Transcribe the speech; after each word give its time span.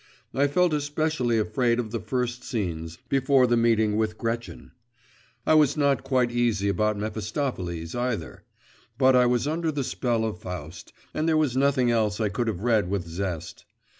I 0.33 0.47
felt 0.47 0.73
especially 0.73 1.37
afraid 1.37 1.77
of 1.79 1.91
the 1.91 1.99
first 1.99 2.43
scenes, 2.43 2.97
before 3.07 3.45
the 3.45 3.55
meeting 3.55 3.97
with 3.97 4.17
Gretchen. 4.17 4.71
I 5.45 5.53
was 5.53 5.77
not 5.77 6.03
quite 6.03 6.31
easy 6.31 6.69
about 6.69 6.97
Mephistopheles 6.97 7.93
either. 7.93 8.41
But 8.97 9.15
I 9.15 9.27
was 9.27 9.47
under 9.47 9.71
the 9.71 9.83
spell 9.83 10.25
of 10.25 10.39
Faust, 10.39 10.91
and 11.13 11.29
there 11.29 11.37
was 11.37 11.55
nothing 11.55 11.91
else 11.91 12.19
I 12.19 12.29
could 12.29 12.47
have 12.47 12.61
read 12.61 12.89
with 12.89 13.05
zest. 13.05 13.63